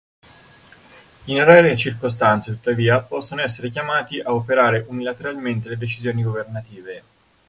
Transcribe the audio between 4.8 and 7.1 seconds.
unilateralmente le decisioni governative.